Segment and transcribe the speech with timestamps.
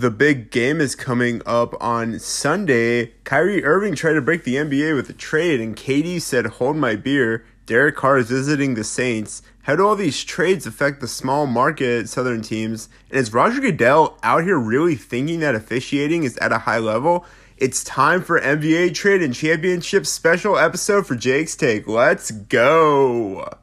[0.00, 3.12] the big game is coming up on Sunday.
[3.24, 6.96] Kyrie Irving tried to break the NBA with a trade, and KD said, Hold my
[6.96, 7.44] beer.
[7.66, 9.42] Derek Carr is visiting the Saints.
[9.64, 12.88] How do all these trades affect the small market Southern teams?
[13.10, 17.26] And is Roger Goodell out here really thinking that officiating is at a high level?
[17.58, 21.86] It's time for NBA Trade and Championship special episode for Jake's Take.
[21.86, 23.59] Let's go!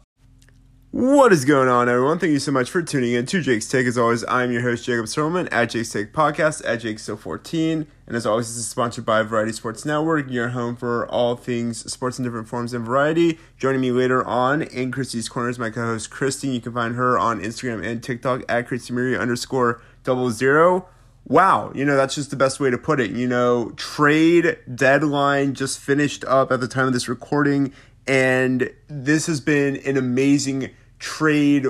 [0.91, 2.17] What is going on, everyone?
[2.17, 3.85] Thank you so much for tuning in to Jake's Take.
[3.87, 8.15] As always, I'm your host, Jacob Serlman at Jake's Take Podcast at Jake 14 And
[8.15, 12.17] as always, this is sponsored by Variety Sports Network, your home for all things sports
[12.19, 13.37] in different forms and variety.
[13.57, 16.47] Joining me later on in Christy's Corners, my co host, Christy.
[16.47, 20.87] You can find her on Instagram and TikTok at christymeria underscore double zero.
[21.29, 23.11] Wow, you know, that's just the best way to put it.
[23.11, 27.73] You know, trade deadline just finished up at the time of this recording,
[28.07, 31.67] and this has been an amazing trade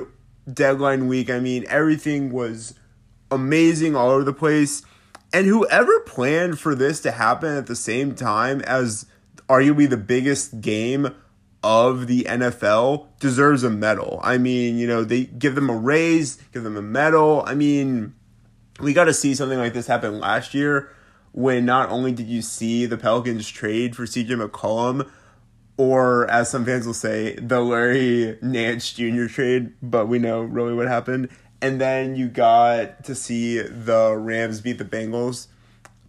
[0.52, 1.30] deadline week.
[1.30, 2.74] I mean, everything was
[3.30, 4.82] amazing all over the place.
[5.32, 9.04] And whoever planned for this to happen at the same time as
[9.48, 11.14] arguably the biggest game
[11.62, 14.20] of the NFL deserves a medal.
[14.22, 17.42] I mean, you know, they give them a raise, give them a medal.
[17.46, 18.14] I mean,
[18.80, 20.90] we got to see something like this happen last year
[21.32, 25.10] when not only did you see the Pelicans trade for CJ McCollum,
[25.78, 29.26] or as some fans will say, the Larry Nance Jr.
[29.26, 31.30] trade, but we know really what happened.
[31.62, 35.46] And then you got to see the Rams beat the Bengals.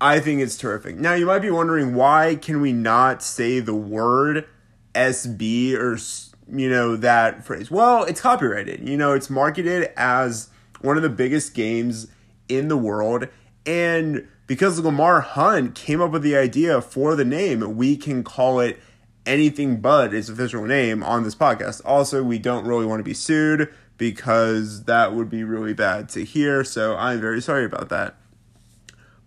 [0.02, 0.98] I think it's terrific.
[0.98, 4.46] Now you might be wondering why can we not say the word
[4.96, 5.98] SB or
[6.52, 7.70] you know that phrase?
[7.70, 8.88] Well, it's copyrighted.
[8.88, 10.50] You know, it's marketed as
[10.82, 12.08] one of the biggest games
[12.48, 13.28] in the world
[13.66, 18.60] and because Lamar Hunt came up with the idea for the name, we can call
[18.60, 18.80] it
[19.30, 21.82] anything but its official name on this podcast.
[21.86, 26.26] Also, we don't really want to be sued because that would be really bad to
[26.26, 26.64] hear.
[26.64, 28.16] So I'm very sorry about that.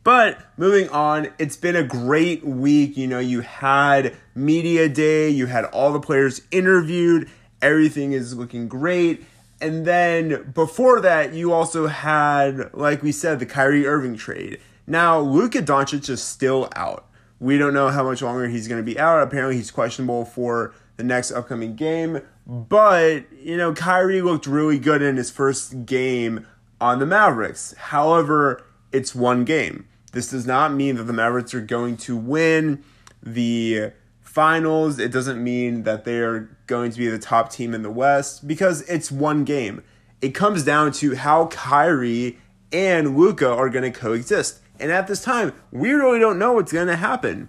[0.02, 2.96] But moving on, it's been a great week.
[2.96, 8.66] You know, you had media day, you had all the players interviewed, everything is looking
[8.66, 9.24] great.
[9.60, 14.58] And then before that, you also had, like we said, the Kyrie Irving trade.
[14.88, 17.06] Now, Luka Doncic is still out.
[17.42, 19.20] We don't know how much longer he's going to be out.
[19.20, 22.22] Apparently, he's questionable for the next upcoming game.
[22.46, 26.46] But, you know, Kyrie looked really good in his first game
[26.80, 27.74] on the Mavericks.
[27.76, 29.88] However, it's one game.
[30.12, 32.84] This does not mean that the Mavericks are going to win
[33.20, 35.00] the finals.
[35.00, 38.46] It doesn't mean that they are going to be the top team in the West
[38.46, 39.82] because it's one game.
[40.20, 42.38] It comes down to how Kyrie
[42.72, 44.60] and Luka are going to coexist.
[44.82, 47.48] And at this time, we really don't know what's going to happen.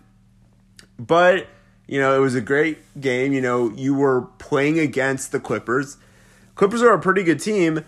[1.00, 1.48] But,
[1.88, 3.34] you know, it was a great game.
[3.34, 5.98] You know, you were playing against the Clippers.
[6.54, 7.84] Clippers are a pretty good team.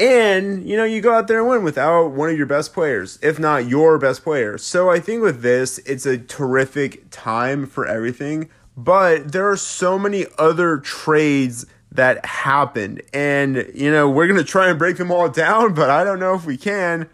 [0.00, 3.18] And, you know, you go out there and win without one of your best players,
[3.22, 4.58] if not your best player.
[4.58, 8.50] So I think with this, it's a terrific time for everything.
[8.76, 13.00] But there are so many other trades that happened.
[13.14, 16.18] And, you know, we're going to try and break them all down, but I don't
[16.18, 17.08] know if we can.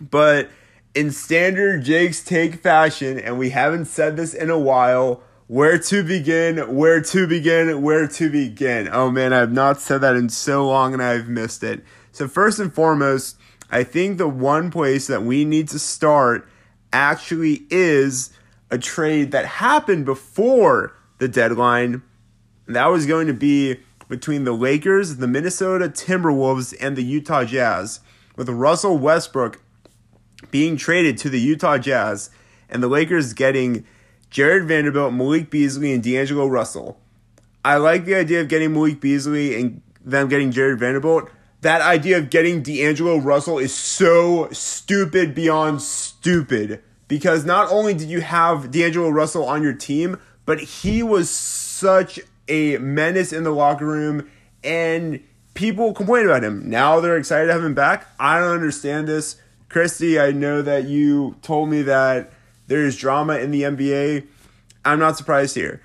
[0.00, 0.50] But
[0.94, 6.02] in standard Jake's Take fashion, and we haven't said this in a while, where to
[6.02, 8.88] begin, where to begin, where to begin.
[8.90, 11.84] Oh man, I have not said that in so long and I've missed it.
[12.12, 13.36] So, first and foremost,
[13.70, 16.48] I think the one place that we need to start
[16.92, 18.30] actually is
[18.70, 22.02] a trade that happened before the deadline.
[22.66, 28.00] That was going to be between the Lakers, the Minnesota Timberwolves, and the Utah Jazz,
[28.36, 29.60] with Russell Westbrook
[30.50, 32.30] being traded to the Utah Jazz,
[32.68, 33.84] and the Lakers getting
[34.30, 36.98] Jarred Vanderbilt, Malik Beasley, and D'Angelo Russell.
[37.64, 41.30] I like the idea of getting Malik Beasley and them getting Jarred Vanderbilt.
[41.62, 48.08] That idea of getting D'Angelo Russell is so stupid beyond stupid because not only did
[48.08, 53.50] you have D'Angelo Russell on your team, but he was such a menace in the
[53.50, 54.28] locker room
[54.62, 55.20] and
[55.54, 56.68] people complain about him.
[56.68, 58.08] Now they're excited to have him back.
[58.18, 59.36] I don't understand this.
[59.68, 62.32] Christy, I know that you told me that
[62.66, 64.26] there's drama in the NBA.
[64.84, 65.82] I'm not surprised here.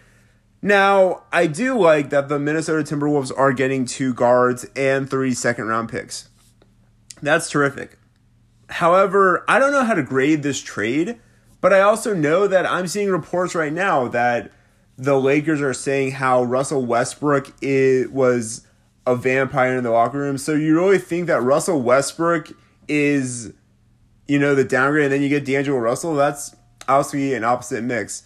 [0.62, 5.68] Now, I do like that the Minnesota Timberwolves are getting two guards and three second
[5.68, 6.30] round picks.
[7.22, 7.98] That's terrific.
[8.70, 11.18] However, I don't know how to grade this trade,
[11.62, 14.52] but I also know that I'm seeing reports right now that
[14.98, 18.68] the Lakers are saying how Russell Westbrook is, was
[19.08, 20.38] a vampire in the locker room.
[20.38, 22.50] So you really think that Russell Westbrook
[22.88, 23.54] is
[24.30, 26.56] you know, the downgrade, and then you get D'Angelo Russell, that's
[26.88, 28.24] obviously an opposite mix.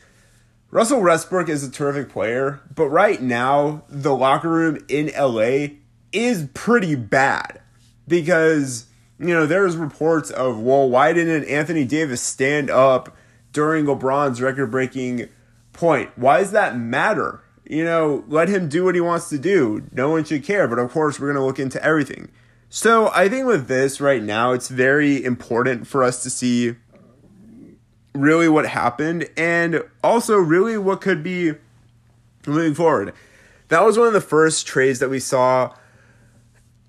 [0.69, 5.77] Russell Westbrook is a terrific player, but right now, the locker room in LA
[6.11, 7.61] is pretty bad
[8.05, 13.15] because, you know, there's reports of, well, why didn't Anthony Davis stand up
[13.53, 15.29] during LeBron's record breaking
[15.71, 16.09] point?
[16.17, 17.41] Why does that matter?
[17.65, 19.87] You know, let him do what he wants to do.
[19.93, 20.67] No one should care.
[20.67, 22.29] But of course, we're going to look into everything.
[22.75, 26.73] So I think with this right now, it's very important for us to see
[28.15, 31.53] really what happened and also really what could be
[32.47, 33.13] moving forward.
[33.67, 35.75] That was one of the first trades that we saw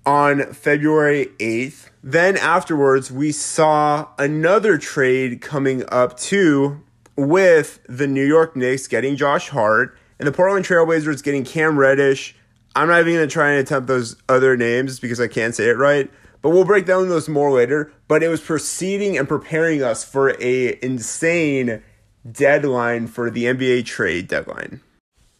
[0.07, 1.91] on February 8th.
[2.01, 6.81] Then afterwards, we saw another trade coming up too
[7.15, 12.35] with the New York Knicks getting Josh Hart and the Portland Trailblazers getting Cam Reddish.
[12.75, 15.69] I'm not even going to try and attempt those other names because I can't say
[15.69, 16.11] it right,
[16.41, 17.91] but we'll break down those more later.
[18.07, 21.81] But it was proceeding and preparing us for a insane
[22.29, 24.81] deadline for the NBA trade deadline.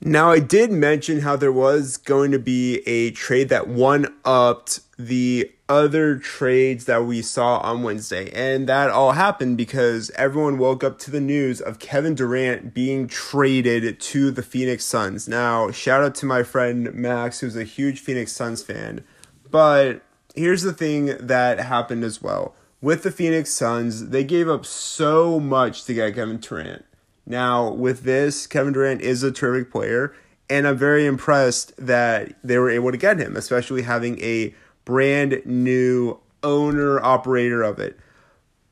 [0.02, 4.82] Now, I did mention how there was going to be a trade that one upped
[4.98, 8.30] the other trades that we saw on Wednesday.
[8.32, 13.08] And that all happened because everyone woke up to the news of Kevin Durant being
[13.08, 15.28] traded to the Phoenix Suns.
[15.28, 19.04] Now, shout out to my friend Max, who's a huge Phoenix Suns fan.
[19.50, 20.02] But
[20.36, 22.54] here's the thing that happened as well.
[22.82, 26.86] With the Phoenix Suns, they gave up so much to get Kevin Durant.
[27.26, 30.16] Now, with this, Kevin Durant is a terrific player,
[30.50, 35.42] and I'm very impressed that they were able to get him, especially having a brand
[35.46, 37.98] new owner operator of it.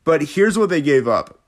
[0.04, 1.40] But here's what they gave up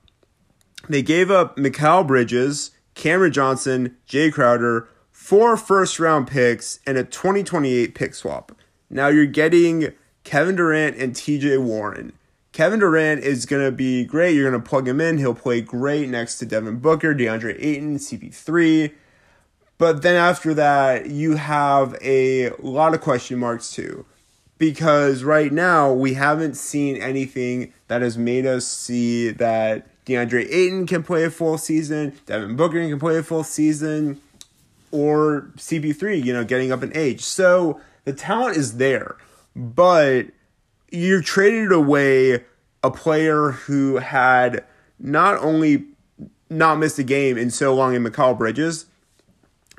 [0.88, 7.04] they gave up Mikal Bridges, Cameron Johnson, Jae Crowder, four first round picks, and a
[7.04, 8.52] 2028 pick swap.
[8.88, 9.92] Now you're getting
[10.24, 12.12] Kevin Durant and TJ Warren.
[12.56, 14.34] Kevin Durant is going to be great.
[14.34, 15.18] You're going to plug him in.
[15.18, 18.94] He'll play great next to Devin Booker, DeAndre Ayton, CP3.
[19.76, 24.06] But then after that, you have a lot of question marks too.
[24.56, 30.86] Because right now, we haven't seen anything that has made us see that DeAndre Ayton
[30.86, 34.18] can play a full season, Devin Booker can play a full season,
[34.90, 37.20] or CP3, you know, getting up in age.
[37.20, 39.16] So the talent is there.
[39.54, 40.28] But
[40.90, 42.44] you traded away
[42.82, 44.64] a player who had
[44.98, 45.84] not only
[46.48, 48.86] not missed a game in so long in Mikal Bridges,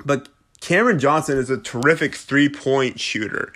[0.04, 0.28] but
[0.60, 3.52] Cameron Johnson is a terrific three point shooter.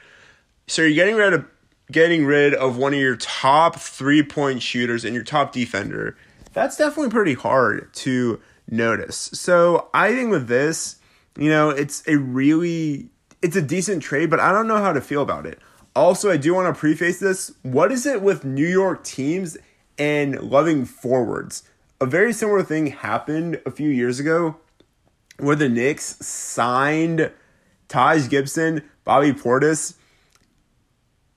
[0.67, 1.45] So you're getting rid of
[1.91, 6.17] getting rid of one of your top three point shooters and your top defender.
[6.53, 8.41] That's definitely pretty hard to
[8.71, 9.17] notice.
[9.17, 10.97] So I think with this,
[11.37, 13.09] you know, it's a really
[13.43, 15.59] it's a decent trade, but I don't know how to feel about it.
[15.95, 17.53] Also, I do want to preface this.
[17.63, 19.59] What is it with New York teams
[19.99, 21.65] and loving forwards?
[22.01, 24.57] A very similar thing happened a few years ago
[25.39, 27.31] where the Knicks signed
[27.89, 29.95] Taj Gibson, Bobby Portis,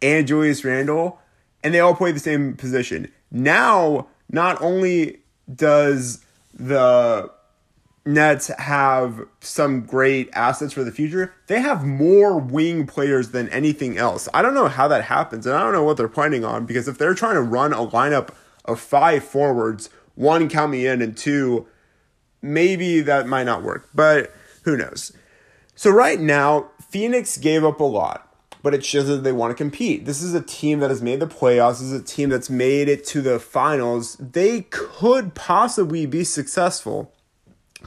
[0.01, 1.19] and Julius Randle,
[1.63, 3.11] and they all play the same position.
[3.31, 5.19] Now, not only
[5.53, 6.23] does
[6.53, 7.29] the
[8.05, 11.33] Nets have some great assets for the future.
[11.47, 14.29] They have more wing players than anything else.
[14.31, 16.87] I don't know how that happens, and I don't know what they're planning on because
[16.87, 18.29] if they're trying to run a lineup
[18.63, 21.65] of five forwards, one, count me in, and two,
[22.43, 24.31] maybe that might not work, but
[24.63, 25.11] who knows.
[25.73, 28.31] So, right now, Phoenix gave up a lot,
[28.61, 30.05] but it shows that they want to compete.
[30.05, 32.87] This is a team that has made the playoffs, this is a team that's made
[32.87, 34.15] it to the finals.
[34.17, 37.12] They could possibly be successful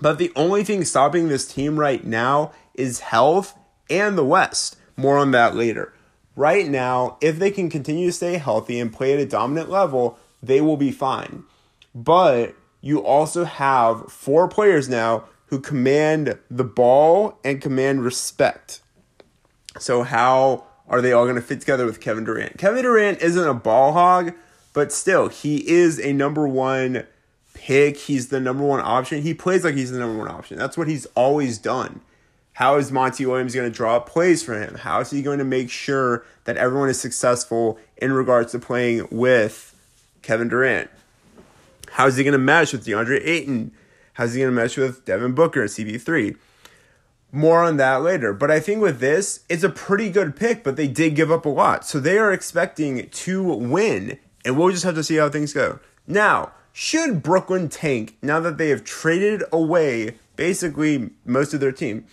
[0.00, 3.54] but the only thing stopping this team right now is health
[3.90, 4.76] and the West.
[4.96, 5.92] More on that later.
[6.36, 10.18] Right now, if they can continue to stay healthy and play at a dominant level,
[10.42, 11.44] they will be fine.
[11.94, 18.80] But you also have four players now who command the ball and command respect.
[19.78, 22.58] So, how are they all going to fit together with Kevin Durant?
[22.58, 24.32] Kevin Durant isn't a ball hog,
[24.72, 27.06] but still, he is a number one
[27.58, 27.96] pick.
[27.96, 29.22] He's the number one option.
[29.22, 30.56] He plays like he's the number one option.
[30.56, 32.00] That's what he's always done.
[32.52, 34.76] How is Monty Williams going to draw plays for him?
[34.76, 39.08] How is he going to make sure that everyone is successful in regards to playing
[39.10, 39.76] with
[40.22, 40.90] Kevin Durant?
[41.90, 43.72] How is he going to mesh with DeAndre Ayton?
[44.14, 46.36] How's he going to mesh with Devin Booker and CP3?
[47.30, 48.32] More on that later.
[48.32, 51.44] But I think with this, it's a pretty good pick, but they did give up
[51.44, 51.84] a lot.
[51.84, 55.78] So they are expecting to win, and we'll just have to see how things go.
[56.06, 62.06] Now, should Brooklyn tank now that they have traded away basically most of their team?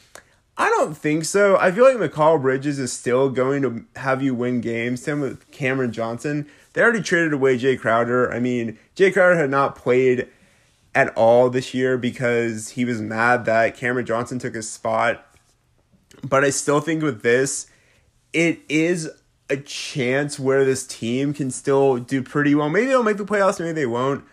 [0.58, 1.56] I don't think so.
[1.56, 5.04] I feel like Mikal Bridges is still going to have you win games.
[5.04, 6.48] Same with Cameron Johnson.
[6.74, 8.34] They already traded away Jae Crowder.
[8.34, 10.30] I mean, Jae Crowder had not played
[10.96, 15.28] at all this year because he was mad that Cameron Johnson took his spot.
[16.24, 17.68] But I still think with this,
[18.34, 19.12] it is
[19.48, 22.72] a chance where this team can still do pretty well.
[22.72, 24.26] Maybe they'll make the playoffs, maybe they won't.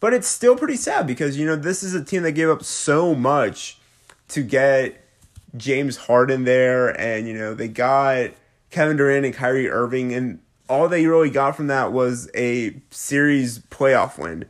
[0.00, 2.62] But it's still pretty sad because, you know, this is a team that gave up
[2.62, 3.78] so much
[4.28, 5.02] to get
[5.56, 6.88] James Harden there.
[7.00, 8.30] And, you know, they got
[8.70, 10.12] Kevin Durant and Kyrie Irving.
[10.12, 14.44] And all they really got from that was a series playoff win.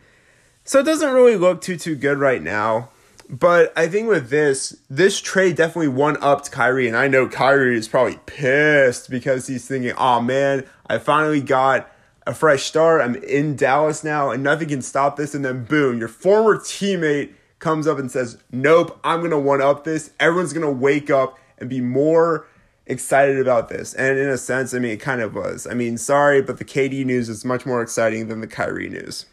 [0.64, 2.88] So it doesn't really look too, too good right now.
[3.28, 7.76] But I think with this, this trade definitely one upped Kyrie, and I know Kyrie
[7.76, 11.90] is probably pissed because he's thinking, "Oh man, I finally got
[12.26, 13.00] a fresh start.
[13.00, 17.30] I'm in Dallas now, and nothing can stop this." And then boom, your former teammate
[17.58, 20.10] comes up and says, "Nope, I'm gonna one up this.
[20.20, 22.46] Everyone's gonna wake up and be more."
[22.86, 23.94] excited about this.
[23.94, 25.66] And in a sense, I mean, it kind of was.
[25.66, 29.26] I mean, sorry, but the KD news is much more exciting than the Kyrie news.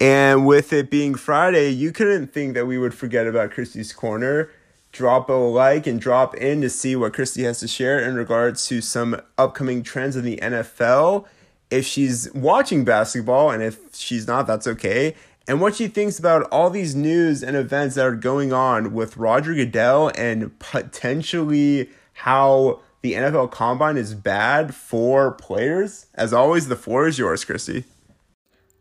[0.00, 4.50] And with it being Friday, you couldn't think that we would forget about Christy's Corner.
[4.90, 8.66] Drop a like and drop in to see what Christy has to share in regards
[8.66, 11.26] to some upcoming trends in the NFL.
[11.72, 15.14] If she's watching basketball, and if she's not, that's okay.
[15.48, 19.16] And what she thinks about all these news and events that are going on with
[19.16, 26.08] Roger Goodell and potentially how the NFL combine is bad for players.
[26.14, 27.84] As always, the floor is yours, Christy.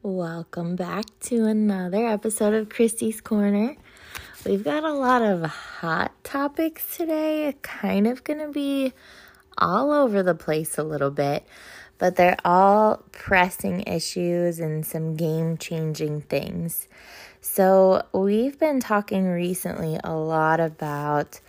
[0.03, 3.77] Welcome back to another episode of Christy's Corner.
[4.45, 8.91] We've got a lot of hot topics today, kind of going to be
[9.57, 11.45] all over the place a little bit,
[12.01, 16.88] but they're all pressing issues and some game changing things.
[17.41, 21.39] So, we've been talking recently a lot about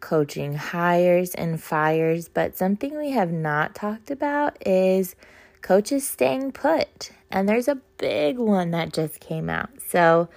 [0.00, 5.14] coaching hires and fires, but something we have not talked about is
[5.60, 9.70] coaches staying put and there's a big one that just came out.
[9.86, 10.28] So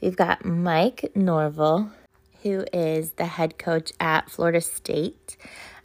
[0.00, 1.92] we've got Mike Norvell,
[2.42, 5.36] who is the head coach at Florida State.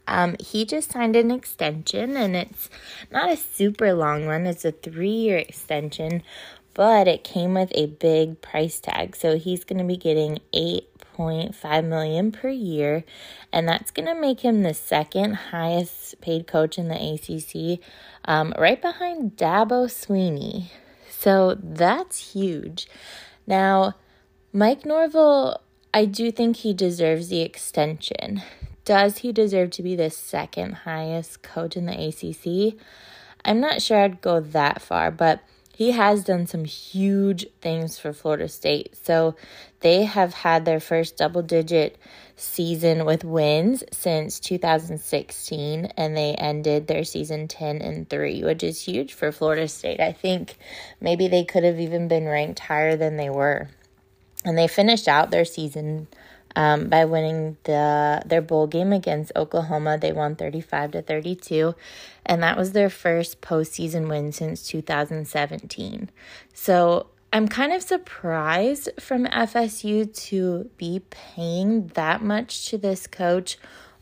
[0.08, 2.70] Um, he just signed an extension, and it's
[3.12, 6.22] not a super long one, it's a three year extension,
[6.72, 9.14] but it came with a big price tag.
[9.14, 13.04] So he's going to be getting 8.5 million per year,
[13.52, 17.80] and that's going to make him the second highest paid coach in the ACC
[18.24, 20.70] um, right behind Dabo Swinney.
[21.10, 22.88] So that's huge.
[23.46, 23.94] Now,
[24.52, 25.60] Mike Norvell,
[25.92, 28.42] I do think he deserves the extension.
[28.88, 32.80] Does he deserve to be the second highest coach in the ACC?
[33.44, 35.42] I'm not sure I'd go that far, but
[35.76, 38.96] he has done some huge things for Florida State.
[38.96, 39.36] So
[39.80, 41.98] they have had their first double digit
[42.36, 48.80] season with wins since 2016 and they ended their season 10 and 3, which is
[48.80, 50.00] huge for Florida State.
[50.00, 50.56] I think
[50.98, 53.68] maybe they could have even been ranked higher than they were.
[54.46, 56.08] And they finished out their season
[56.58, 59.96] um, by winning the their bowl game against Oklahoma.
[59.96, 61.76] They won 35 to 32,
[62.26, 66.10] and that was their first postseason win since 2017.
[66.52, 73.56] So I'm kind of surprised from FSU to be paying that much to this coach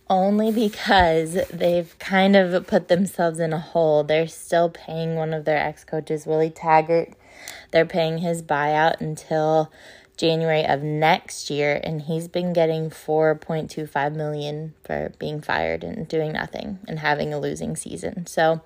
[0.09, 4.03] only because they've kind of put themselves in a hole.
[4.03, 7.13] They're still paying one of their ex coaches, Willie Taggart.
[7.71, 9.71] They're paying his buyout until
[10.17, 16.33] January of next year and he's been getting 4.25 million for being fired and doing
[16.33, 18.27] nothing and having a losing season.
[18.27, 18.63] So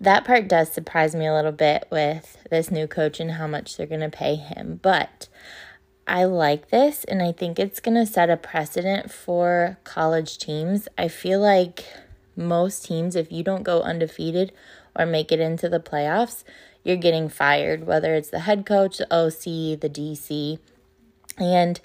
[0.00, 3.76] that part does surprise me a little bit with this new coach and how much
[3.76, 4.80] they're going to pay him.
[4.82, 5.28] But
[6.06, 10.88] I like this and I think it's going to set a precedent for college teams.
[10.96, 11.84] I feel like
[12.34, 14.52] most teams if you don't go undefeated
[14.96, 16.42] or make it into the playoffs,
[16.90, 20.58] you're getting fired, whether it's the head coach, the OC, the DC,
[21.38, 21.80] and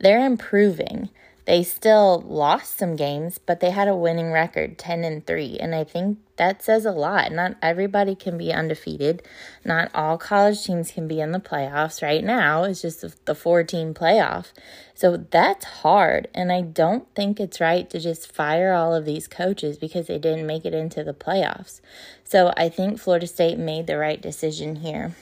[0.00, 1.10] they're improving.
[1.46, 5.76] They still lost some games, but they had a winning record, 10 and 3, and
[5.76, 7.30] I think that says a lot.
[7.30, 9.22] Not everybody can be undefeated.
[9.64, 12.64] Not all college teams can be in the playoffs right now.
[12.64, 14.46] It's just the four team playoff.
[14.94, 19.28] So that's hard, and I don't think it's right to just fire all of these
[19.28, 21.80] coaches because they didn't make it into the playoffs.
[22.24, 25.14] So I think Florida State made the right decision here.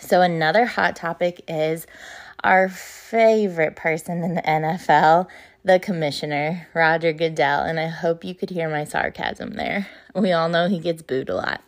[0.00, 1.86] So another hot topic is
[2.44, 5.28] our favorite person in the NFL,
[5.64, 7.62] the commissioner, Roger Goodell.
[7.62, 9.88] And I hope you could hear my sarcasm there.
[10.14, 11.62] We all know he gets booed a lot.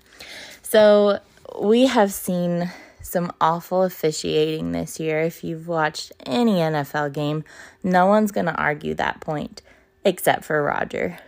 [0.62, 1.20] So
[1.60, 2.70] we have seen
[3.02, 5.20] some awful officiating this year.
[5.20, 7.44] If you've watched any NFL game,
[7.82, 9.62] no one's going to argue that point
[10.04, 11.18] except for Roger.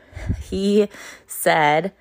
[0.40, 0.88] He
[1.26, 1.92] said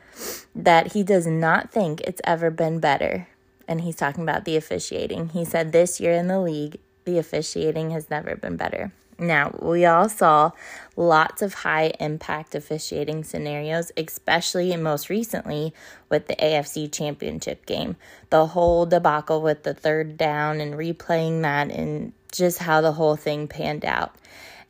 [0.55, 3.27] that he does not think it's ever been better.
[3.67, 5.29] And he's talking about the officiating.
[5.29, 8.91] He said this year in the league, the officiating has never been better.
[9.21, 10.51] Now, we all saw
[10.95, 15.75] lots of high impact officiating scenarios, especially most recently
[16.09, 17.97] with the AFC Championship game.
[18.31, 23.15] The whole debacle with the third down and replaying that and just how the whole
[23.15, 24.15] thing panned out.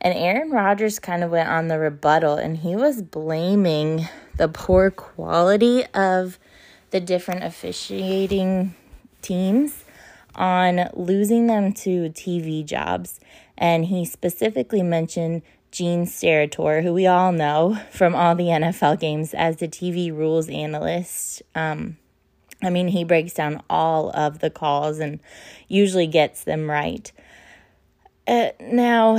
[0.02, 4.90] And Aaron Rodgers kind of went on the rebuttal and he was blaming the poor
[4.90, 6.38] quality of
[6.90, 8.74] the different officiating
[9.22, 9.81] teams
[10.34, 13.20] on losing them to TV jobs.
[13.56, 19.34] And he specifically mentioned Gene Steratore, who we all know from all the NFL games
[19.34, 21.42] as the TV rules analyst.
[21.54, 21.96] Um,
[22.62, 25.18] I mean, he breaks down all of the calls and
[25.68, 27.10] usually gets them right.
[28.26, 29.18] Uh, now,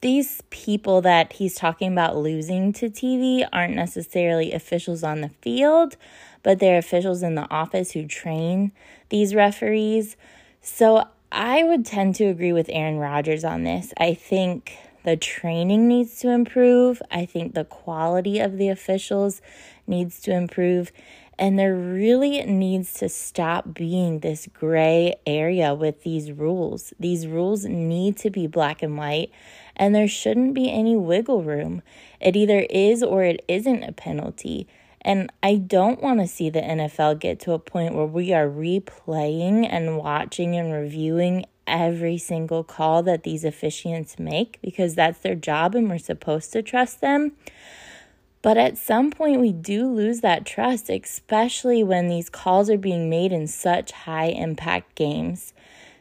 [0.00, 5.96] these people that he's talking about losing to TV aren't necessarily officials on the field,
[6.42, 8.72] but they're officials in the office who train
[9.08, 10.16] these referees.
[10.60, 13.92] So I would tend to agree with Aaron Rodgers on this.
[13.98, 17.00] I think the training needs to improve.
[17.10, 19.40] I think the quality of the officials
[19.86, 20.90] needs to improve.
[21.38, 26.94] And there really needs to stop being this gray area with these rules.
[26.98, 29.30] These rules need to be black and white,
[29.76, 31.82] and there shouldn't be any wiggle room.
[32.20, 34.66] It either is or it isn't a penalty.
[35.06, 38.48] And I don't want to see the NFL get to a point where we are
[38.48, 45.36] replaying and watching and reviewing every single call that these officiants make because that's their
[45.36, 47.30] job and we're supposed to trust them.
[48.42, 53.08] But at some point, we do lose that trust, especially when these calls are being
[53.08, 55.54] made in such high impact games.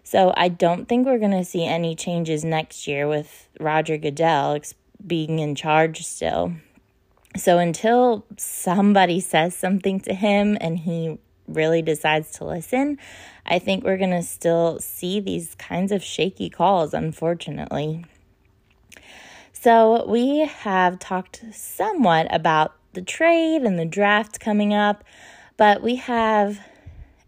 [0.04, 4.60] So I don't think we're going to see any changes next year with Roger Goodell
[5.06, 6.54] being in charge still.
[7.38, 12.98] So until somebody says something to him and he really decides to listen,
[13.46, 18.06] I think we're going to still see these kinds of shaky calls, unfortunately.
[19.52, 25.04] So, we have talked somewhat about the trade and the draft coming up,
[25.58, 26.60] but we have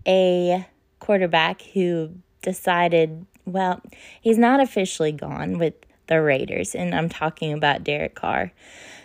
[0.05, 0.67] a
[0.99, 2.11] quarterback who
[2.43, 3.81] decided, well,
[4.21, 5.74] he's not officially gone with
[6.07, 8.51] the Raiders, and I'm talking about Derek Carr.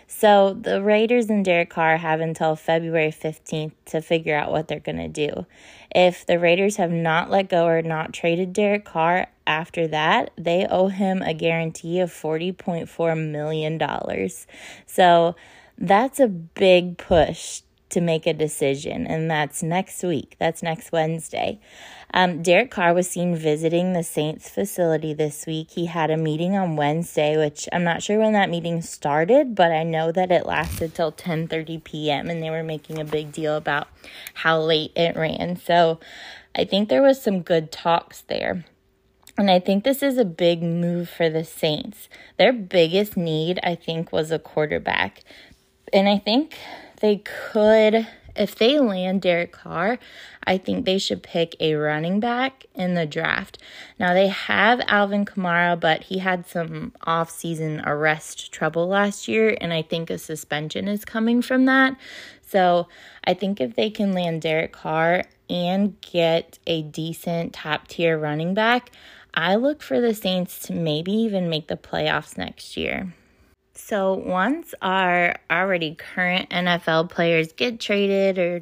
[0.07, 4.79] So the Raiders and Derek Carr have until February 15th to figure out what they're
[4.79, 5.45] going to do.
[5.93, 10.65] If the Raiders have not let go or not traded Derek Carr after that, they
[10.69, 14.29] owe him a guarantee of $40.4 million.
[14.85, 15.35] So
[15.77, 17.61] that's a big push
[17.93, 20.35] to make a decision, and that's next week.
[20.39, 21.59] That's next Wednesday.
[22.13, 25.71] Um, Derek Carr was seen visiting the Saints facility this week.
[25.71, 29.71] He had a meeting on Wednesday, which I'm not sure when that meeting started, but
[29.71, 32.29] I know that it lasted till 10:30 p.m.
[32.29, 33.87] and they were making a big deal about
[34.35, 35.55] how late it ran.
[35.55, 35.99] So
[36.55, 38.65] I think there was some good talks there.
[39.35, 42.07] And I think this is a big move for the Saints.
[42.37, 45.23] Their biggest need, I think, was a quarterback.
[45.91, 46.55] And I think
[47.03, 49.99] they could if they land Derek Carr,
[50.45, 53.59] I think they should pick a running back in the draft.
[53.99, 59.73] Now they have Alvin Kamara, but he had some off-season arrest trouble last year, and
[59.73, 61.95] I think a suspension is coming from that.
[62.41, 62.87] So
[63.23, 68.53] I think if they can land Derek Carr and get a decent top tier running
[68.53, 68.91] back,
[69.33, 73.13] I look for the Saints to maybe even make the playoffs next year.
[73.75, 78.61] So once our already current NFL players get traded or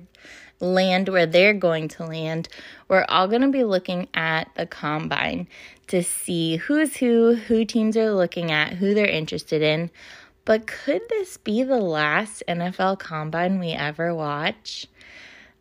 [0.61, 2.47] land where they're going to land,
[2.87, 5.47] we're all going to be looking at the combine
[5.87, 9.91] to see who's who, who teams are looking at, who they're interested in.
[10.45, 14.87] But could this be the last NFL combine we ever watch?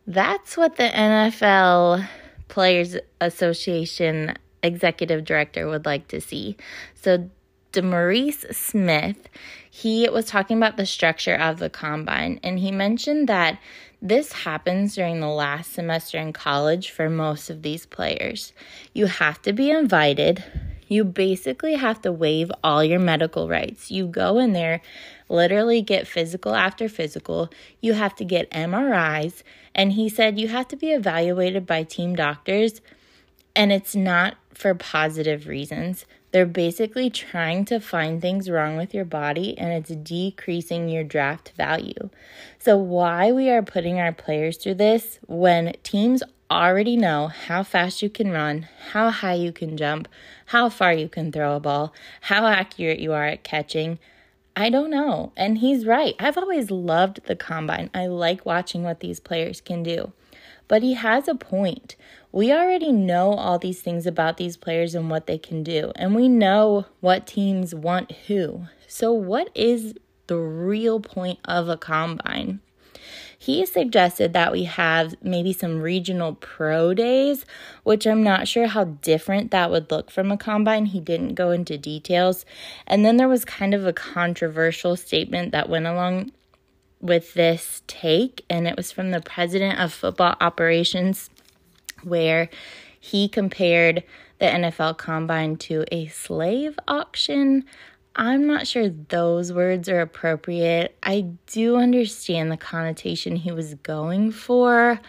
[0.07, 2.07] That's what the NFL
[2.47, 6.55] Players Association executive director would like to see.
[6.95, 7.29] So
[7.71, 9.29] DeMaurice Smith,
[9.69, 13.59] he was talking about the structure of the combine, and he mentioned that
[14.01, 18.51] this happens during the last semester in college for most of these players.
[18.93, 20.43] You have to be invited.
[20.87, 23.91] You basically have to waive all your medical rights.
[23.91, 24.81] You go in there,
[25.29, 27.49] literally get physical after physical.
[27.79, 29.43] You have to get MRIs.
[29.73, 32.81] And he said you have to be evaluated by team doctors,
[33.55, 36.05] and it's not for positive reasons.
[36.31, 41.51] They're basically trying to find things wrong with your body and it's decreasing your draft
[41.57, 42.09] value.
[42.57, 48.01] So, why we are putting our players through this when teams already know how fast
[48.01, 50.07] you can run, how high you can jump,
[50.47, 53.99] how far you can throw a ball, how accurate you are at catching.
[54.55, 55.31] I don't know.
[55.37, 56.13] And he's right.
[56.19, 57.89] I've always loved the combine.
[57.93, 60.11] I like watching what these players can do.
[60.71, 61.97] But he has a point.
[62.31, 66.15] We already know all these things about these players and what they can do, and
[66.15, 68.67] we know what teams want who.
[68.87, 69.95] So, what is
[70.27, 72.61] the real point of a combine?
[73.37, 77.45] He suggested that we have maybe some regional pro days,
[77.83, 80.85] which I'm not sure how different that would look from a combine.
[80.85, 82.45] He didn't go into details.
[82.87, 86.31] And then there was kind of a controversial statement that went along
[87.01, 91.29] with this take, and it was from the president of football operations,
[92.03, 92.49] where
[92.99, 94.03] he compared
[94.39, 97.65] the NFL combine to a slave auction.
[98.15, 100.95] I'm not sure those words are appropriate.
[101.01, 104.99] I do understand the connotation he was going for.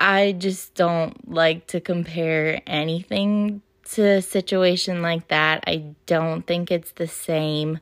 [0.00, 5.64] I just don't like to compare anything to a situation like that.
[5.66, 7.78] I don't think it's the same.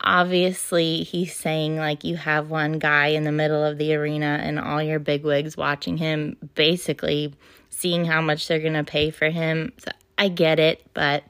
[0.00, 4.58] Obviously, he's saying like you have one guy in the middle of the arena and
[4.58, 7.34] all your bigwigs watching him, basically
[7.70, 9.72] seeing how much they're going to pay for him.
[9.78, 11.24] So I get it, but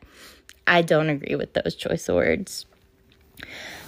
[0.66, 2.66] I don't agree with those choice words.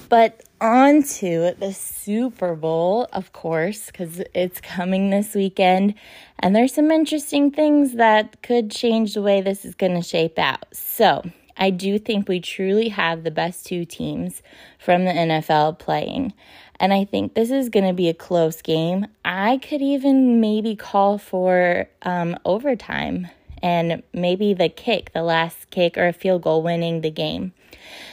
[0.09, 5.95] But on to the Super Bowl, of course, because it's coming this weekend.
[6.39, 10.39] And there's some interesting things that could change the way this is going to shape
[10.39, 10.65] out.
[10.73, 11.23] So
[11.59, 14.43] I do think we truly have the best two teams
[14.79, 16.33] from the NFL playing.
[16.81, 19.07] And I think this is going to be a close game.
[19.25, 23.29] I could even maybe call for um, overtime
[23.63, 27.53] and maybe the kick, the last kick or a field goal winning the game.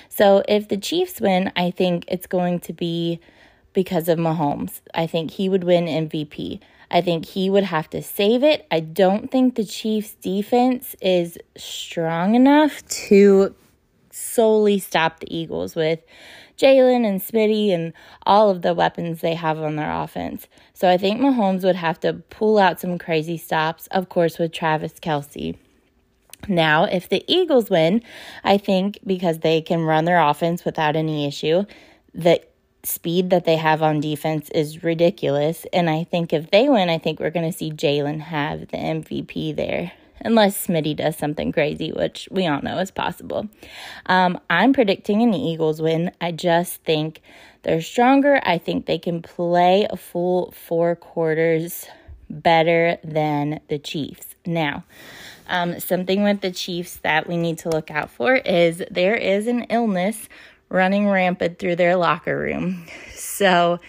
[0.09, 3.19] So if the Chiefs win, I think it's going to be
[3.73, 4.81] because of Mahomes.
[4.93, 6.61] I think he would win MVP.
[6.91, 8.67] I think he would have to save it.
[8.71, 13.55] I don't think the Chiefs defense is strong enough to
[14.11, 15.99] solely stop the Eagles with
[16.57, 17.93] Jalen and Smitty and
[18.25, 20.47] all of the weapons they have on their offense.
[20.73, 24.53] So I think Mahomes would have to pull out some crazy stops, of course, with
[24.53, 25.57] Travis Kelce.
[26.47, 28.03] Now, if the Eagles win,
[28.43, 31.65] I think because they can run their offense without any issue,
[32.13, 32.41] the
[32.85, 35.65] speed that they have on defense is ridiculous.
[35.73, 38.77] And I think if they win, I think we're going to see Jalen have the
[38.77, 39.91] MVP there.
[40.21, 43.47] Unless Smitty does something crazy, which we all know is possible.
[44.05, 46.11] Um, I'm predicting an Eagles win.
[46.21, 47.21] I just think
[47.63, 48.39] they're stronger.
[48.43, 51.85] I think they can play a full four quarters
[52.29, 54.35] better than the Chiefs.
[54.45, 54.83] Now,
[55.47, 59.47] um, something with the Chiefs that we need to look out for is there is
[59.47, 60.29] an illness
[60.69, 62.85] running rampant through their locker room.
[63.35, 63.79] So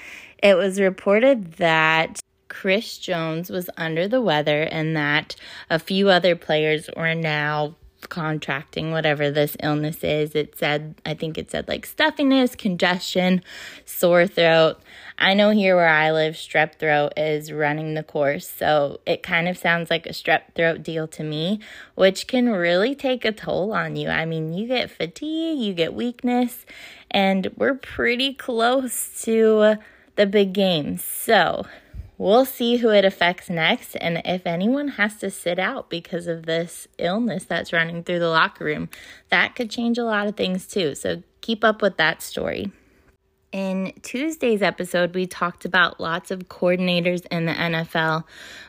[0.42, 5.36] it was reported that Chris Jones was under the weather and that
[5.70, 7.76] a few other players were now
[8.08, 10.34] contracting whatever this illness is.
[10.34, 13.42] It said, I think it said like stuffiness, congestion,
[13.84, 14.78] sore throat.
[15.18, 18.48] I know here where I live, strep throat is running the course.
[18.48, 21.60] So it kind of sounds like a strep throat deal to me,
[21.94, 24.08] which can really take a toll on you.
[24.08, 26.66] I mean, you get fatigue, you get weakness,
[27.10, 29.76] and we're pretty close to
[30.16, 30.98] the big game.
[30.98, 31.66] So
[32.18, 36.46] we'll see who it affects next and if anyone has to sit out because of
[36.46, 38.88] this illness that's running through the locker room.
[39.30, 40.94] That could change a lot of things too.
[40.94, 42.70] So keep up with that story.
[43.52, 48.24] In Tuesday's episode, we talked about lots of coordinators in the NFL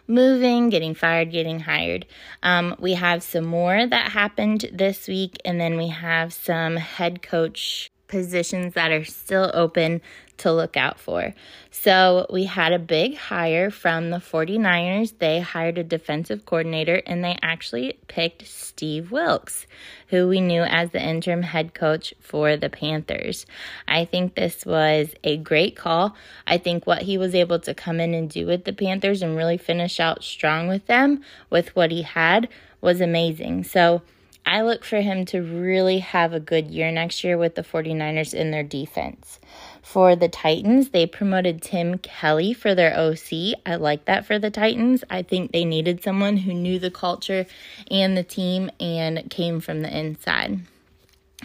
[0.08, 2.06] moving, getting fired, getting hired.
[2.44, 7.22] Um, we have some more that happened this week, and then we have some head
[7.22, 10.02] coach positions that are still open
[10.38, 11.34] to look out for.
[11.72, 15.14] So we had a big hire from the 49ers.
[15.20, 19.68] They hired a defensive coordinator and they actually picked Steve Wilks,
[20.08, 23.46] who we knew as the interim head coach for the Panthers.
[23.88, 26.16] I think this was a great call.
[26.46, 29.36] I think what he was able to come in and do with the Panthers and
[29.36, 32.50] really finish out strong with them with what he had
[32.82, 33.64] was amazing.
[33.64, 34.02] So
[34.48, 38.34] I look for him to really have a good year next year with the 49ers
[38.34, 39.42] in their defense.
[39.88, 43.56] For the Titans, they promoted Tim Kelly for their OC.
[43.66, 45.06] I like that for the Titans.
[45.10, 47.46] I think they needed someone who knew the culture
[47.90, 50.60] and the team and came from the inside.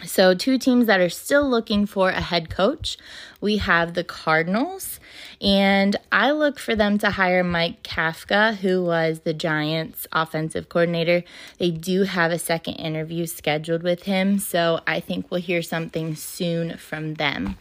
[0.03, 2.97] So, two teams that are still looking for a head coach.
[3.39, 4.99] We have the Cardinals,
[5.39, 11.23] and I look for them to hire Mike Kafka, who was the Giants' offensive coordinator.
[11.59, 16.15] They do have a second interview scheduled with him, so I think we'll hear something
[16.15, 17.57] soon from them.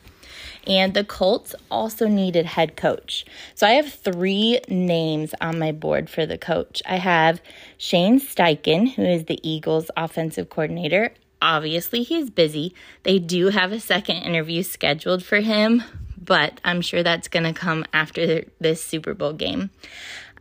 [0.66, 3.26] And the Colts also needed head coach.
[3.54, 6.82] So I have three names on my board for the coach.
[6.86, 7.42] I have
[7.78, 12.72] Shane Steichen, who is the Eagles' offensive coordinator obviously he's busy.
[13.02, 15.82] They do have a second interview scheduled for him,
[16.16, 19.70] but I'm sure that's going to come after this Super Bowl game.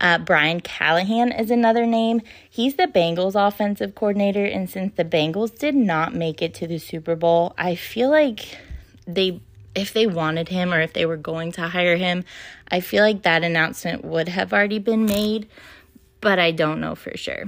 [0.00, 2.22] Uh, Brian Callahan is another name.
[2.48, 6.78] He's the Bengals offensive coordinator, and since the Bengals did not make it to the
[6.78, 8.58] Super Bowl, I feel like
[9.06, 9.40] they,
[9.74, 12.24] if they wanted him or if they were going to hire him,
[12.70, 15.48] I feel like that announcement would have already been made,
[16.20, 17.46] but I don't know for sure.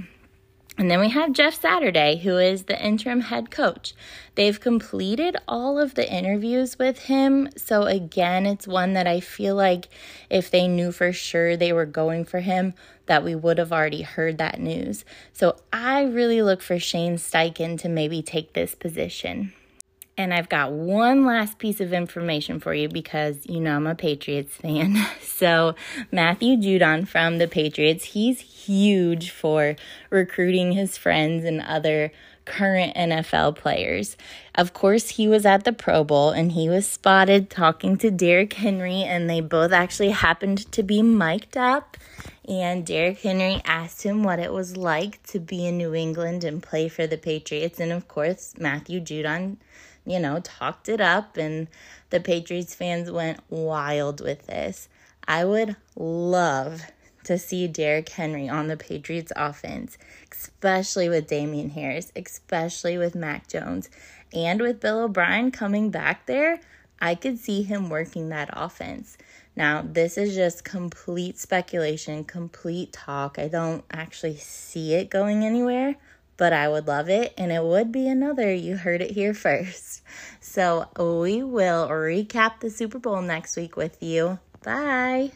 [0.77, 3.95] And then we have Jeff Saturday, who is the interim head coach.
[4.35, 7.49] They've completed all of the interviews with him.
[7.57, 9.89] So, again, it's one that I feel like
[10.29, 12.75] if they knew for sure they were going for him,
[13.07, 15.05] that we would have already heard that news.
[15.33, 19.53] So, I really look for Shane Steichen to maybe take this position.
[20.17, 23.95] And I've got one last piece of information for you because you know I'm a
[23.95, 24.97] Patriots fan.
[25.35, 25.75] So,
[26.13, 29.75] Matthew Judon from the Patriots, he's huge for
[30.09, 32.13] recruiting his friends and other
[32.45, 34.17] current NFL players.
[34.55, 38.53] Of course, he was at the Pro Bowl and he was spotted talking to Derrick
[38.53, 41.97] Henry, and they both actually happened to be mic'd up.
[42.47, 46.63] And Derrick Henry asked him what it was like to be in New England and
[46.63, 47.81] play for the Patriots.
[47.81, 49.57] And of course, Matthew Judon
[50.07, 51.69] you know, talked it up, and
[52.11, 54.89] the Patriots fans went wild with this.
[55.27, 56.83] I would love
[57.25, 59.97] to see Derrick Henry on the Patriots offense,
[60.31, 63.89] especially with Damien Harris, especially with Mac Jones,
[64.33, 66.61] and with Bill O'Brien coming back there.
[67.01, 69.17] I could see him working that offense.
[69.57, 73.39] Now, this is just complete speculation, complete talk.
[73.39, 75.97] I don't actually see it going anywhere,
[76.37, 77.35] but I would love it.
[77.37, 80.03] And it would be another, you heard it here first.
[80.41, 84.39] So we will recap the Super Bowl next week with you.
[84.63, 85.33] Bye.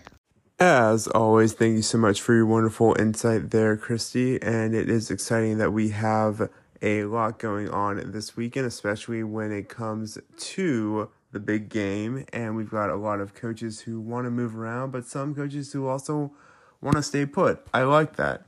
[0.60, 4.42] As always, thank you so much for your wonderful insight there, Christy.
[4.42, 6.50] And it is exciting that we have
[6.82, 12.24] a lot going on this weekend, especially when it comes to the big game.
[12.32, 15.72] And we've got a lot of coaches who want to move around, but some coaches
[15.72, 16.32] who also
[16.80, 17.64] want to stay put.
[17.72, 18.44] I like that.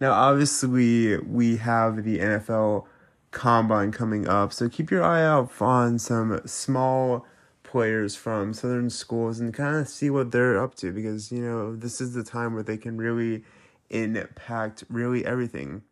[0.00, 2.86] Now, obviously, we have the NFL
[3.32, 7.26] combine coming up, so keep your eye out on some small
[7.62, 11.76] players from southern schools and kind of see what they're up to because you know
[11.76, 13.44] this is the time where they can really
[13.90, 15.82] impact really everything.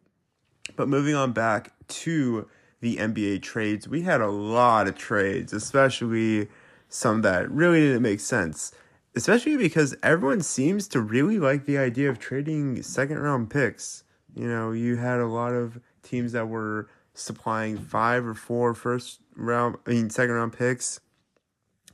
[0.75, 2.49] But moving on back to
[2.81, 6.49] the NBA trades, we had a lot of trades, especially
[6.88, 8.73] some that really didn't make sense
[9.19, 14.05] especially because everyone seems to really like the idea of trading second round picks.
[14.37, 19.19] You know, you had a lot of teams that were supplying five or four first
[19.35, 21.01] round, I mean, second round picks.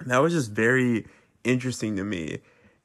[0.05, 1.07] That was just very
[1.45, 2.41] interesting to me.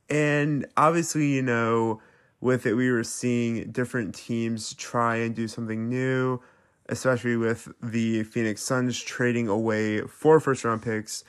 [0.10, 2.02] And obviously, you know,
[2.40, 6.40] with it, we were seeing different teams try and do something new,
[6.88, 11.26] especially with the Phoenix Suns trading away four first round picks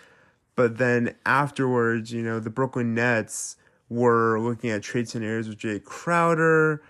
[0.60, 3.56] but then afterwards, you know, the Brooklyn Nets
[3.88, 6.82] were looking at trade scenarios with Jae Crowder.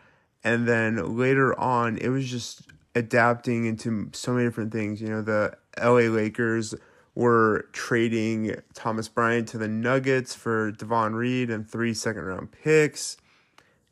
[0.42, 2.62] And then later on, it was just
[2.96, 5.00] adapting into so many different things.
[5.00, 6.74] You know, the LA Lakers
[7.14, 13.18] were trading Thomas Bryant to the Nuggets for Davon Reed and three second round picks.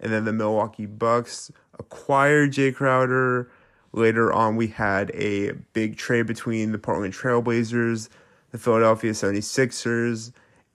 [0.01, 3.49] And then the Milwaukee Bucks acquired Jae Crowder.
[3.93, 8.09] Later on, we had a big trade between the Portland Trailblazers
[8.51, 10.33] the Philadelphia 76ers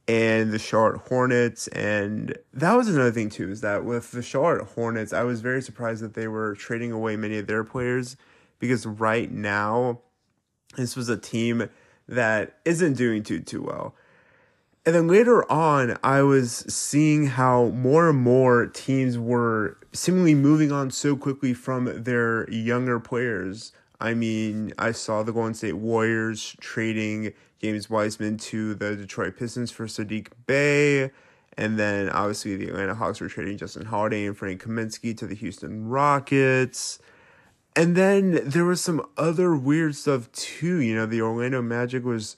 [0.08, 1.68] and the Charlotte Hornets.
[1.70, 5.62] And that was another thing, too, is that with the Charlotte Hornets, I was very
[5.62, 8.18] surprised that they were trading away many of their players
[8.60, 10.02] because right now,
[10.76, 11.70] this was a team
[12.08, 13.96] that isn't doing too, too well.
[14.86, 20.74] And then later on, I was seeing how more and more teams were seemingly moving
[20.74, 23.72] on so quickly from their younger players.
[24.02, 27.32] I mean, I saw the Golden State Warriors trading
[27.64, 31.12] James Wiseman to the Detroit Pistons for Saddiq Bey.
[31.58, 35.36] And then obviously the Atlanta Hawks were trading Justin Holiday and Frank Kaminsky to the
[35.36, 37.00] Houston Rockets.
[37.74, 40.82] And then there was some other weird stuff too.
[40.82, 42.36] You know, the Orlando Magic was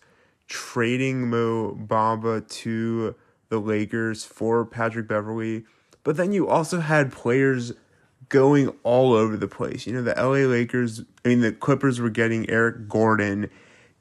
[0.47, 3.15] trading Mo Bamba to
[3.49, 5.65] the Lakers for Patrick Beverley.
[6.03, 7.73] But then you also had players
[8.29, 9.88] going all over the place.
[9.88, 13.49] You know, the LA Lakers, I mean, the Clippers were getting Eric Gordon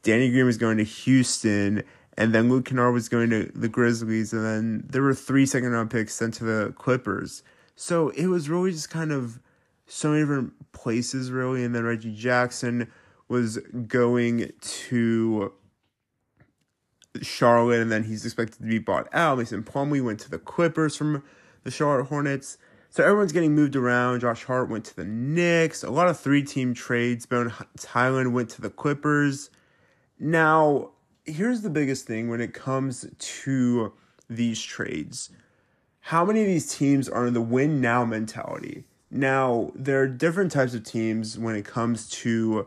[0.04, 1.82] Danny Green was going to Houston,
[2.16, 5.72] and then Luke Kennard was going to the Grizzlies, and then there were three second
[5.72, 7.42] round picks sent to the Clippers.
[7.74, 9.40] So it was really just kind of
[9.86, 11.64] so many different places, really.
[11.64, 12.92] And then Reggie Jackson
[13.28, 15.52] was going to
[17.22, 19.38] Charlotte, and then he's expected to be bought out.
[19.38, 21.24] Mason Plumlee went to the Clippers from
[21.64, 22.58] the Charlotte Hornets.
[22.90, 24.20] So everyone's getting moved around.
[24.20, 25.82] Josh Hart went to the Knicks.
[25.82, 27.26] A lot of three team trades.
[27.26, 27.52] Bones
[27.88, 29.50] Hyland went to the Clippers.
[30.24, 30.92] Now,
[31.26, 33.92] here's the biggest thing when it comes to
[34.30, 35.28] these trades.
[36.00, 38.84] how many of these teams are in the win now mentality?
[39.10, 42.66] Now, there are different types of teams when it comes to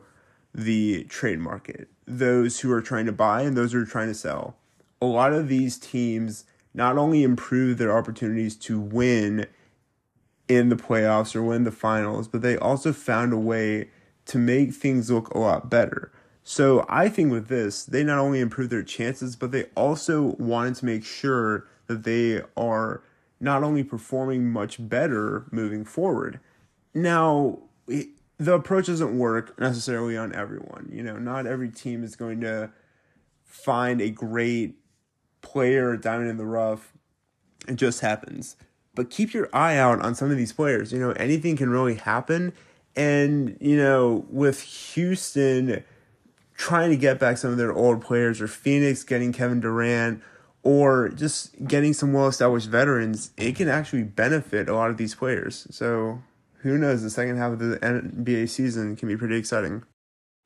[0.54, 4.13] the trade market those who are trying to buy and those who are trying to
[4.13, 4.56] sell.
[5.02, 9.48] A lot of these teams not only improve their opportunities to win
[10.48, 13.89] in the playoffs or win the finals, but they also found a way
[14.26, 16.12] to make things look a lot better.
[16.50, 20.76] So I think with this, they not only improved their chances, but they also wanted
[20.76, 23.04] to make sure that they are
[23.42, 26.40] not only performing much better moving forward.
[26.94, 30.90] Now, the approach doesn't work necessarily on everyone.
[30.90, 32.72] You know, not every team is going to
[33.44, 34.76] find a great
[35.42, 36.94] player diamond in the rough.
[37.68, 38.56] It just happens.
[38.96, 40.94] But keep your eye out on some of these players.
[40.94, 42.54] You know, anything can really happen.
[42.96, 45.84] And, you know, with Houston
[46.67, 50.21] trying to get back some of their old players, or Phoenix getting Kevin Durant,
[50.63, 55.15] or just getting some well established veterans, it can actually benefit a lot of these
[55.15, 55.65] players.
[55.71, 56.21] So
[56.63, 57.03] who knows?
[57.03, 59.84] The second half of the NBA season can be pretty exciting.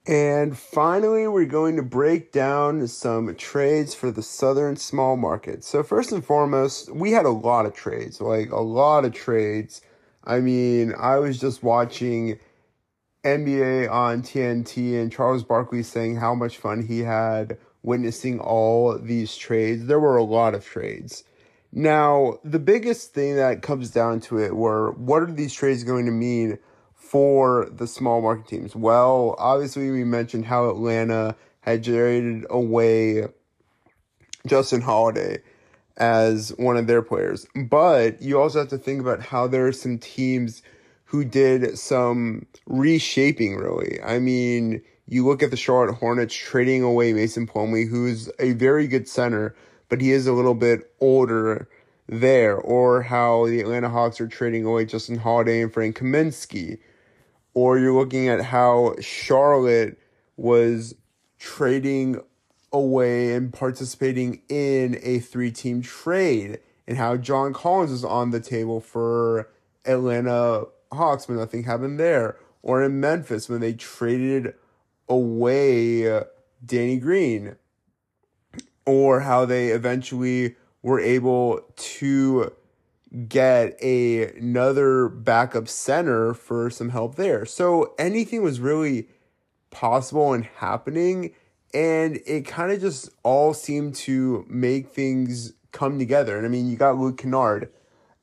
[0.05, 5.63] And finally, we're going to break down some trades for the Southern small market.
[5.63, 9.81] So, first and foremost, we had a lot of trades, like a lot of trades.
[10.23, 12.39] I mean, I was just watching
[13.23, 19.35] NBA on TNT and Charles Barkley saying how much fun he had witnessing all these
[19.35, 19.85] trades.
[19.85, 21.23] There were a lot of trades.
[21.71, 26.05] Now, the biggest thing that comes down to it were what are these trades going
[26.05, 26.57] to mean
[26.93, 28.75] for the small market teams?
[28.75, 33.27] Well, obviously, we mentioned how Atlanta had traded away
[34.47, 35.41] Justin Holiday
[35.97, 37.45] as one of their players.
[37.55, 40.63] But you also have to think about how there are some teams
[41.11, 43.99] who did some reshaping, really.
[44.01, 48.87] I mean, you look at the Charlotte Hornets trading away Mason Plumlee, who's a very
[48.87, 49.55] good center
[49.91, 51.67] but he is a little bit older
[52.07, 52.55] there.
[52.55, 56.79] Or how the Atlanta Hawks are trading away Justin Holiday and Frank Kaminsky.
[57.53, 59.99] Or you're looking at how Charlotte
[60.37, 60.95] was
[61.37, 62.21] trading
[62.71, 68.39] away and participating in a three team trade and how John Collins is on the
[68.39, 69.49] table for
[69.85, 72.37] Atlanta Hawks, but nothing happened there.
[72.63, 74.53] Or in Memphis when they traded
[75.09, 76.23] away uh,
[76.63, 77.55] Danny Green
[78.85, 82.53] or how they eventually were able to
[83.27, 87.45] get a, another backup center for some help there.
[87.45, 89.07] So anything was really
[89.69, 91.33] possible and happening
[91.73, 96.37] and it kind of just all seemed to make things come together.
[96.37, 97.71] And I mean, you got Luke Kennard.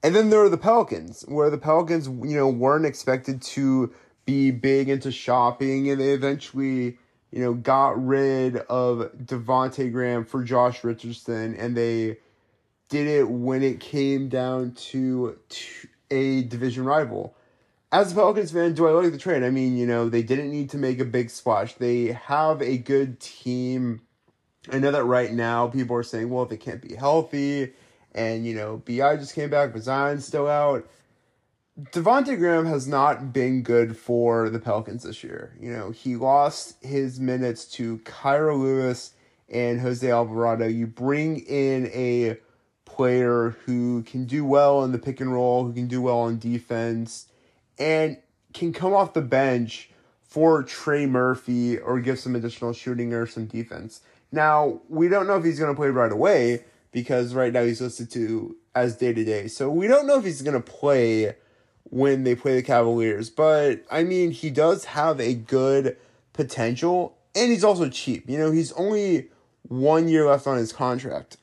[0.03, 3.93] And then there were the Pelicans, where the Pelicans, you know, weren't expected to
[4.25, 6.99] be big into shopping and they eventually
[7.31, 12.19] you know, got rid of Devonte Graham for Josh Richardson, and they
[12.89, 17.35] did it when it came down to, to a division rival.
[17.93, 19.43] As a Pelicans fan, do I like the trade?
[19.43, 21.75] I mean, you know, they didn't need to make a big splash.
[21.75, 24.03] They have a good team.
[24.71, 27.73] I know that right now people are saying, well, they can't be healthy,
[28.15, 30.89] and you know, BI just came back, but Zion's still out.
[31.93, 35.57] Devonte Graham has not been good for the Pelicans this year.
[35.61, 39.13] You know, he lost his minutes to Kira Lewis
[39.49, 40.67] and Jose Alvarado.
[40.67, 42.37] You bring in a
[42.85, 46.41] player who can do well in the pick and roll, who can do well on
[46.41, 47.29] defense,
[47.79, 48.17] and
[48.53, 49.91] can come off the bench
[50.23, 54.01] for Trey Murphy or give some additional shooting or some defense.
[54.33, 57.81] Now, we don't know if he's going to play right away because right now he's
[57.81, 59.49] listed to as day to day.
[59.49, 61.35] So we don't know if he's going to play
[61.85, 63.31] when they play the Cavaliers.
[63.31, 65.97] But I mean, he does have a good
[66.33, 68.29] potential, and he's also cheap.
[68.29, 69.29] You know, he's only
[69.63, 71.37] one year left on his contract.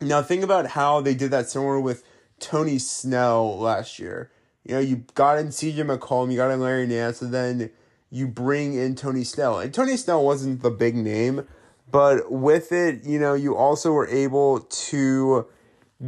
[0.00, 2.04] Now, think about how they did that similar with
[2.38, 4.30] Tony Snell last year.
[4.64, 7.70] You know, you got in CJ McCollum, you got in Larry Nance, and then
[8.10, 9.58] you bring in Tony Snell.
[9.58, 11.46] And Tony Snell wasn't the big name,
[11.90, 15.46] but with it, you know, you also were able to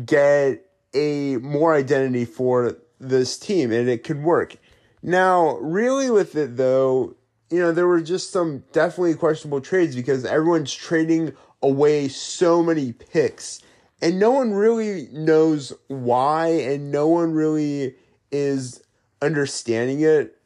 [0.04, 0.64] get
[0.94, 4.56] a more identity for this team and it could work.
[5.02, 7.16] Now, really with it though,
[7.50, 12.92] you know, there were just some definitely questionable trades because everyone's trading away so many
[12.92, 13.60] picks
[14.00, 17.94] and no one really knows why and no one really
[18.30, 18.82] is
[19.20, 20.38] understanding it.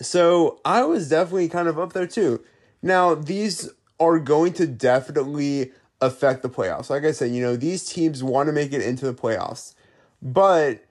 [0.00, 2.42] So, I was definitely kind of up there too.
[2.82, 3.70] Now, these
[4.00, 6.90] are going to definitely affect the playoffs.
[6.90, 9.74] Like I said, you know, these teams want to make it into the playoffs.
[10.20, 10.84] But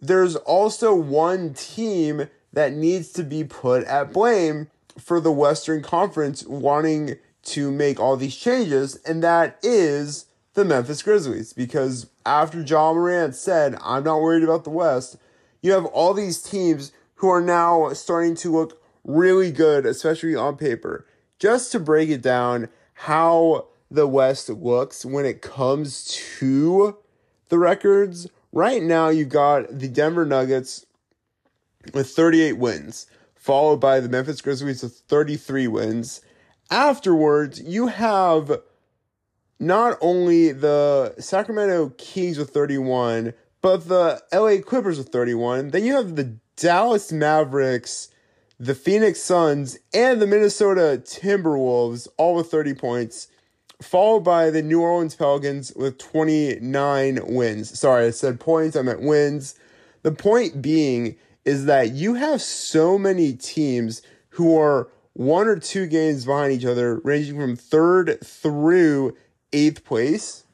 [0.00, 4.68] there's also one team that needs to be put at blame
[4.98, 11.02] for the Western Conference wanting to make all these changes, and that is the Memphis
[11.02, 11.52] Grizzlies.
[11.52, 15.16] Because after Ja Morant said, I'm not worried about the West,
[15.62, 20.56] you have all these teams who are now starting to look really good, especially on
[20.56, 21.06] paper.
[21.38, 26.04] Just to break it down, how the West looks when it comes
[26.38, 26.98] to
[27.48, 28.28] the records.
[28.52, 30.86] Right now, you've got the Denver Nuggets
[31.92, 36.20] with 38 wins, followed by the Memphis Grizzlies with 33 wins.
[36.70, 38.60] Afterwards, you have
[39.60, 45.70] not only the Sacramento Kings with 31, but the LA Clippers with 31.
[45.70, 48.08] Then you have the Dallas Mavericks,
[48.58, 53.28] the Phoenix Suns, and the Minnesota Timberwolves, all with 30 points,
[53.82, 57.78] followed by the New Orleans Pelicans with 29 wins.
[57.78, 59.56] Sorry, I said points, I meant wins.
[60.02, 65.86] The point being is that you have so many teams who are one or two
[65.86, 69.16] games behind each other, ranging from third through
[69.52, 70.44] eighth place.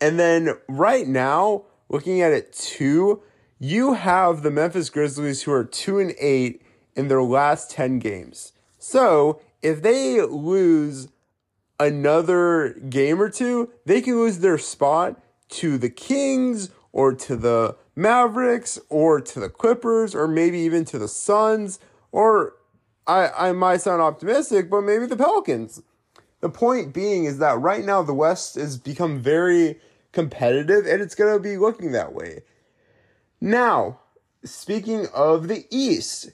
[0.00, 3.22] And then right now, looking at it too,
[3.58, 6.62] you have the Memphis Grizzlies who are two and eight
[6.98, 8.52] in their last 10 games.
[8.78, 11.08] So if they lose
[11.78, 17.76] another game or two, they can lose their spot to the Kings or to the
[17.94, 21.78] Mavericks or to the Clippers or maybe even to the Suns
[22.10, 22.56] or
[23.06, 25.80] I, I might sound optimistic, but maybe the Pelicans.
[26.40, 29.78] The point being is that right now the West has become very
[30.10, 32.42] competitive and it's going to be looking that way.
[33.40, 34.00] Now,
[34.44, 36.32] speaking of the East,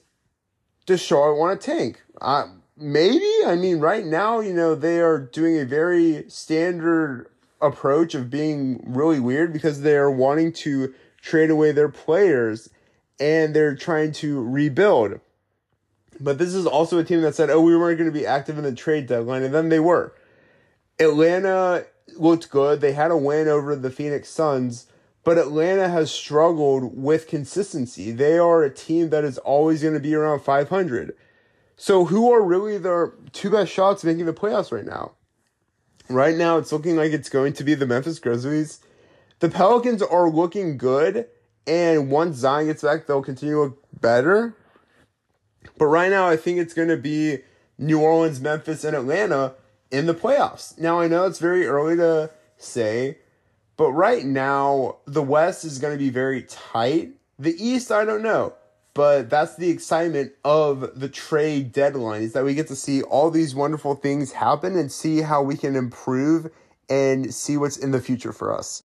[0.85, 2.01] does Charlotte want to tank?
[2.21, 3.31] Uh, maybe.
[3.45, 7.27] I mean, right now, you know, they are doing a very standard
[7.61, 12.69] approach of being really weird because they are wanting to trade away their players
[13.19, 15.19] and they're trying to rebuild.
[16.19, 18.57] But this is also a team that said, oh, we weren't going to be active
[18.57, 20.13] in the trade deadline, and then they were.
[20.99, 22.79] Atlanta looked good.
[22.79, 24.87] They had a win over the Phoenix Suns,
[25.25, 28.11] but Atlanta has struggled with consistency.
[28.11, 31.15] They are a team that is always going to be around 500.
[31.75, 35.13] So, who are really their two best shots making the playoffs right now?
[36.07, 38.79] Right now, it's looking like it's going to be the Memphis Grizzlies.
[39.39, 41.27] The Pelicans are looking good,
[41.65, 44.55] and once Zion gets back, they'll continue to look better.
[45.77, 47.39] But right now, I think it's going to be
[47.79, 49.55] New Orleans, Memphis, and Atlanta
[49.89, 50.77] in the playoffs.
[50.79, 53.17] Now, I know it's very early to say,
[53.77, 57.11] but right now, the West is going to be very tight.
[57.37, 58.53] The East, I don't know.
[58.93, 63.29] But that's the excitement of the trade deadline is that we get to see all
[63.29, 66.49] these wonderful things happen and see how we can improve
[66.89, 68.81] and see what's in the future for us.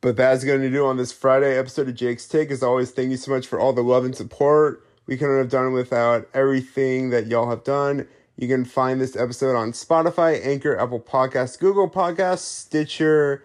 [0.00, 2.50] But that's going to do on this Friday episode of Jake's Take.
[2.50, 4.84] As always, thank you so much for all the love and support.
[5.06, 8.08] We couldn't have done without everything that y'all have done.
[8.36, 13.44] You can find this episode on Spotify, Anchor, Apple Podcasts, Google Podcasts, Stitcher,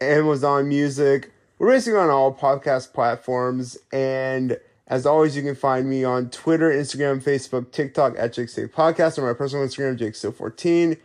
[0.00, 1.30] Amazon Music.
[1.58, 3.78] We're basically on all podcast platforms.
[3.92, 8.72] And as always, you can find me on Twitter, Instagram, Facebook, TikTok at Jake State
[8.72, 10.96] Podcast, or my personal Instagram, Jake 14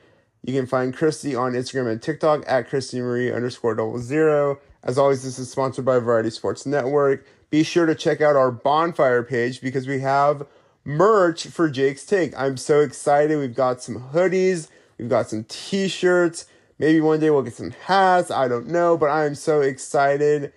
[0.43, 4.59] You can find Christy on Instagram and TikTok at Christy Marie underscore double zero.
[4.83, 7.25] As always, this is sponsored by Variety Sports Network
[7.55, 10.45] be sure to check out our bonfire page because we have
[10.83, 12.37] merch for Jake's Take.
[12.37, 13.37] I'm so excited.
[13.37, 14.67] We've got some hoodies,
[14.97, 16.47] we've got some t shirts.
[16.78, 18.32] Maybe one day we'll get some hats.
[18.32, 20.51] I don't know, but I'm so excited.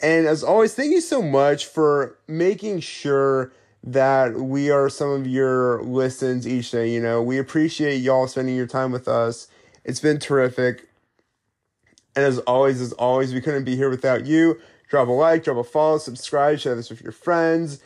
[0.00, 3.52] And as always, thank you so much for making sure
[3.82, 6.90] that we are some of your listens each day.
[6.90, 9.48] You know, we appreciate y'all spending your time with us.
[9.84, 10.88] It's been terrific.
[12.16, 14.60] And as always, as always, we couldn't be here without you
[14.90, 17.80] drop a like, drop a follow, subscribe, share this with your friends.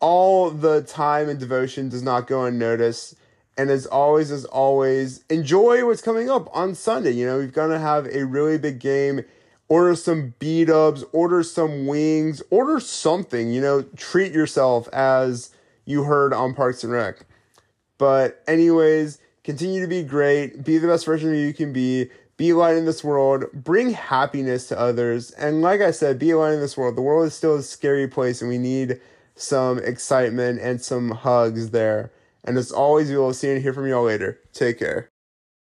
[0.00, 3.14] All the time and devotion does not go unnoticed.
[3.56, 7.10] And as always, as always, enjoy what's coming up on Sunday.
[7.10, 9.24] You know, we're gonna have a really big game.
[9.68, 15.50] Order some B dubs, order some wings, order something, you know, treat yourself as
[15.84, 17.24] you heard on Parks and Rec.
[17.96, 22.52] But, anyways, continue to be great, be the best version of you can be be
[22.52, 25.30] light in this world, bring happiness to others.
[25.32, 26.96] And like I said, be light in this world.
[26.96, 29.00] The world is still a scary place and we need
[29.36, 32.10] some excitement and some hugs there.
[32.44, 34.40] And as always, we will see and hear from y'all later.
[34.52, 35.11] Take care.